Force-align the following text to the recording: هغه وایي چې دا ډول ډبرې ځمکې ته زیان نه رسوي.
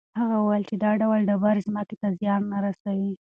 هغه 0.19 0.37
وایي 0.47 0.63
چې 0.69 0.75
دا 0.83 0.91
ډول 1.01 1.19
ډبرې 1.29 1.61
ځمکې 1.67 1.95
ته 2.01 2.07
زیان 2.19 2.41
نه 2.51 2.57
رسوي. 2.65 3.13